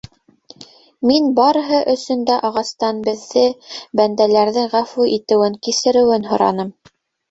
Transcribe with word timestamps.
Мин 1.09 1.27
барыһы 1.39 1.81
өсөн 1.93 2.25
дә 2.31 2.39
ағастан 2.51 3.05
беҙҙе, 3.11 3.47
бәндәләрҙе, 4.03 4.67
ғәфү 4.77 5.09
итеүен, 5.21 5.65
кисереүен 5.71 6.31
һораным. 6.35 6.79